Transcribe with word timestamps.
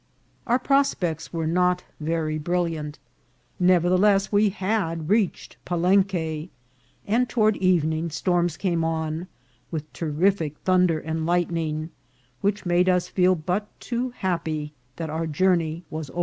Our 0.47 0.57
prospects 0.57 1.31
were 1.31 1.45
not 1.45 1.83
very 1.99 2.39
brilliant; 2.39 2.97
nevertheless, 3.59 4.31
we 4.31 4.49
had 4.49 5.09
reached 5.09 5.57
Palenque, 5.63 6.49
and 7.05 7.29
toward 7.29 7.55
evening 7.57 8.09
storms 8.09 8.57
came 8.57 8.83
on, 8.83 9.27
with 9.69 9.93
terrific 9.93 10.57
thunder 10.61 10.97
and 10.97 11.27
lightning, 11.27 11.91
which 12.41 12.65
made 12.65 12.89
us 12.89 13.09
feel 13.09 13.35
but 13.35 13.67
too 13.79 14.09
happy 14.09 14.73
that 14.95 15.11
our 15.11 15.27
journey 15.27 15.83
was 15.91 16.09
over. 16.09 16.19